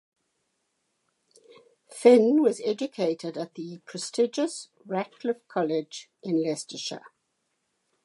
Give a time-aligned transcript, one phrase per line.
[1.91, 7.03] Fin was educated at the prestigious Ratcliffe College in Leicestershire.